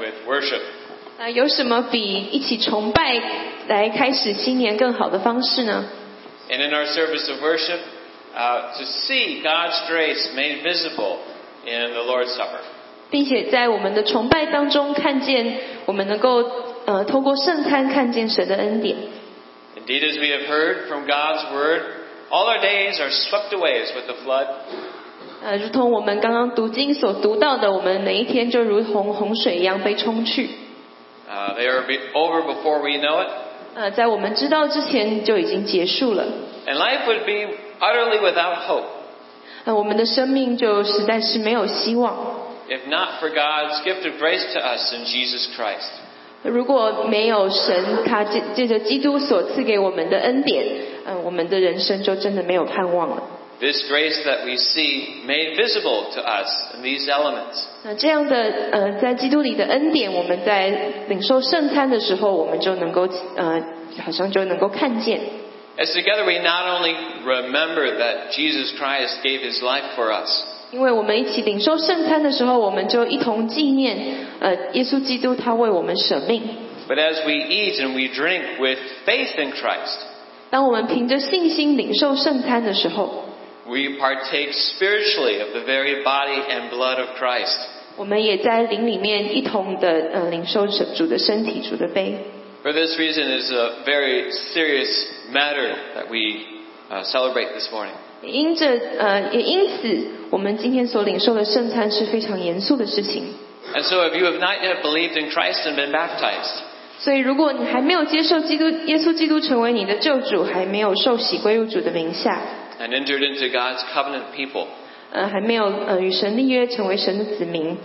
[0.05, 0.61] with worship?
[1.19, 3.21] 啊，有什么比一起崇拜
[3.67, 5.85] 来开始新年更好的方式呢？
[6.49, 7.79] And in our service of worship,
[8.35, 11.17] uh, to see God's grace made visible
[11.65, 12.61] in the Lord's Supper.
[13.09, 16.43] 并且在我们的崇拜当中看见，我们能够
[16.85, 18.97] 呃透过圣餐看见神的恩典。
[19.75, 21.81] Indeed, as we have heard from God's word,
[22.29, 24.47] all our days are swept away as with the flood.
[25.46, 30.48] 呃，如同我们刚刚读经所读到的，我们每一天就如同洪水一样被冲去。
[31.30, 33.28] Uh, they are be- over before we know it,
[33.76, 36.24] 呃，在我们知道之前就已经结束了。
[36.66, 38.86] and life would be utterly without hope
[39.66, 42.16] 呃，我们的生命就实在是没有希望。
[42.68, 45.92] if not for God's gift of grace to us in Jesus Christ.
[46.42, 50.66] 如果没有神他借借着基督所赐给我们的恩典，
[51.06, 53.22] 嗯、我们的人生就真的没有盼望了。
[53.59, 57.63] This grace that we see made visible to us in these elements.
[57.83, 60.69] 那这样的呃，在基督里的恩典，我们在
[61.07, 63.61] 领受圣餐的时候，我们就能够呃，
[64.03, 65.19] 好像就能够看见。
[65.77, 70.41] As together we not only remember that Jesus Christ gave his life for us,
[70.71, 73.95] 因为我们一起领受圣餐的时候，我们就一同纪念
[74.39, 76.41] 呃，耶稣基督他为我们舍命。
[76.87, 79.99] but as we eat and we drink with faith in Christ,
[80.49, 83.25] 当我们凭着信心领受圣餐的时候，
[83.67, 87.57] we partake spiritually of the very body and blood of Christ.
[87.97, 92.17] 我们也在灵里面一同的呃领受主的身体、主的杯。
[92.63, 94.89] For this reason is a very serious
[95.31, 96.45] matter that we
[96.89, 97.93] uh, celebrate this morning.
[98.21, 98.67] 也因着
[98.99, 103.33] 呃，也因此，我们今天所领受的圣餐是非常严肃的事情。
[103.73, 106.61] And so if you have not yet believed in Christ and been baptized,
[106.99, 112.39] 所以，如果你还没有接受基督耶稣基督成为你的救主，还没有受洗归入主的名下，
[112.79, 114.67] and entered into God's covenant people,
[115.11, 117.77] 呃，还没有呃与神立约成为神的子民，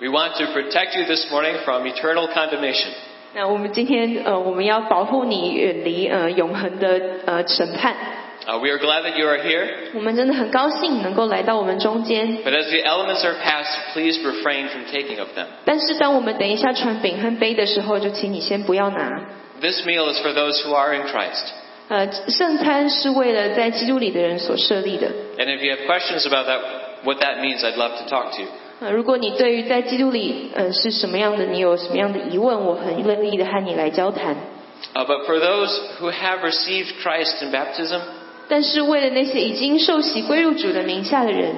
[0.00, 2.88] we want to protect you this morning from eternal condemnation.
[3.34, 7.94] 那我们今天呃，我们要保护你远离呃永恒的呃审判。
[8.44, 12.38] Uh, we are glad that you are here, 我们真的很高兴能够来到我们中间。
[12.44, 15.46] but as the elements are passed, please refrain from taking of them.
[15.64, 19.22] 但是当我们等一下传饼和杯的时候，就请你先不要拿。
[19.60, 21.52] This meal is for those who are in Christ.
[21.89, 25.07] 呃，圣餐是为了在基督里的人所设立的。
[25.37, 26.59] And if you have questions about that,
[27.03, 28.47] what that means, I'd love to talk to you.
[28.79, 34.35] 呃，如果你对于在基督里呃是什么样的，你有什么样的疑问，我很乐意的和你来交谈。
[34.93, 38.01] Uh, but for those who have received Christ in baptism,
[38.47, 41.55] 但是为了那些已经受洗归入主的名下的人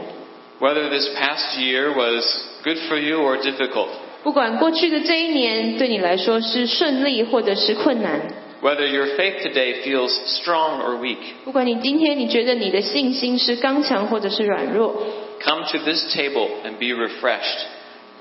[0.62, 2.24] ，whether this past year was
[2.64, 3.88] good for you or difficult,
[4.24, 8.22] 不管过去的这一年对你来说是顺利或者是困难，
[8.61, 14.95] whether your faith today feels strong or weak, 不管你今天你觉得你的信心是刚强或者是软弱，
[15.41, 17.67] come to this table and be refreshed.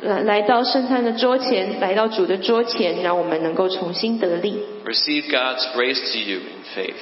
[0.02, 4.60] 来来到圣餐的桌前，来到主的桌前，让我们能够重新得力。
[4.86, 6.96] Receive God's grace to you in faith.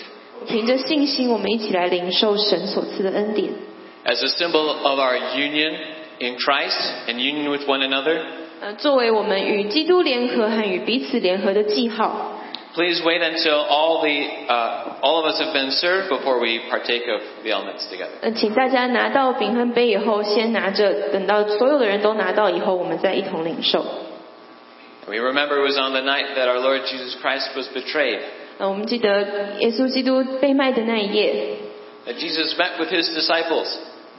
[0.48, 3.50] 凭着信心，我们一起来领受神所赐的恩典。
[4.06, 5.74] As a symbol of our union
[6.20, 8.20] in Christ and union with one another,
[8.60, 12.35] 呃，作为我们与基督联合和与彼此联合的记号，
[12.76, 17.04] please wait until all the uh, all of us have been served before we partake
[17.08, 18.14] of the elements together.
[18.22, 23.84] 呃，请大家拿到饼和杯以后，先拿着，等到所有的人都拿到以后，我们再一同领受。
[25.08, 28.20] We remember it was on the night that our Lord Jesus Christ was betrayed
[28.60, 31.58] 呃，我们记得耶稣基督被卖的那一夜，
[32.06, 33.68] that Jesus met with his disciples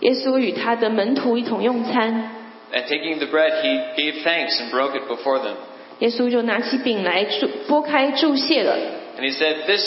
[0.00, 2.30] 耶稣与他的门徒一同用餐，
[2.74, 5.54] and taking the bread he gave thanks and broke it before them
[6.00, 8.76] 耶稣就拿起饼来注拨开注谢了。
[9.18, 9.82] and he said this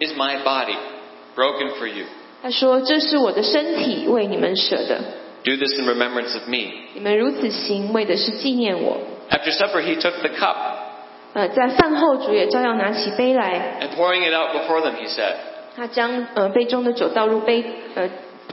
[0.00, 0.76] is my body
[1.34, 2.04] broken for you
[2.42, 5.00] 他说：“这是我的身体，为你们舍的。
[5.44, 8.98] do this in remembrance of me 你们如此行，为的是纪念我。
[9.30, 10.56] after supper he took the cup
[11.34, 15.34] ”呃，在饭后，主也照样拿起杯来， and pouring it out before them he said
[15.76, 17.64] 他将呃杯中的酒倒入杯
[17.94, 18.08] 呃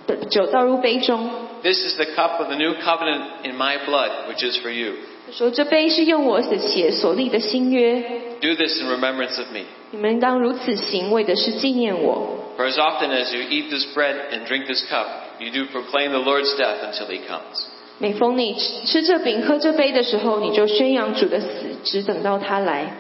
[0.08, 1.30] 的酒倒入杯中，
[1.64, 4.94] this is the cup of the new covenant in my blood which is for you
[5.19, 8.02] 他 说：“这杯是用我的血所立的新约，
[8.42, 9.62] do this in remembrance of me
[9.92, 12.40] 你们当如此行，为的是纪念我。
[12.58, 15.08] For as often as you eat this bread and drink this cup,
[15.40, 17.66] you do proclaim the Lord's death until he comes.
[17.98, 21.48] 每逢你吃吃这饼、喝这杯的时候，你就宣扬主的死，
[21.84, 22.94] 只等到他来。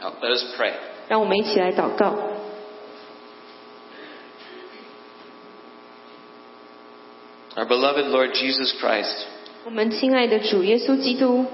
[0.00, 0.72] Now, let us pray.
[1.08, 2.14] 让我们一起来祷告。
[7.56, 9.24] Our beloved Lord Jesus Christ,
[9.64, 11.44] 我们亲爱的主耶稣基督，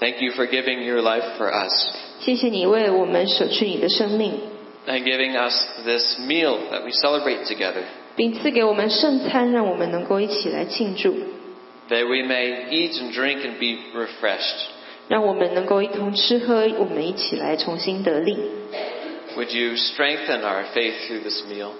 [0.00, 1.72] thank you for giving your life for us
[2.20, 4.34] 谢谢你为我们舍去你的生命，
[4.86, 7.82] and giving us this meal that we celebrate together.
[8.16, 11.14] 并赐给我们圣餐，让我们能够一起来庆祝，
[11.88, 14.68] that we may eat and drink and be refreshed.
[15.08, 18.36] 让我们能够一同吃喝，我们一起来重新得力。
[19.36, 21.72] Would you strengthen our faith through this meal?